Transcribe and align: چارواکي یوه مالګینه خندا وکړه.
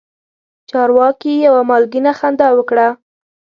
چارواکي 0.69 1.33
یوه 1.45 1.61
مالګینه 1.69 2.11
خندا 2.19 2.47
وکړه. 2.55 2.87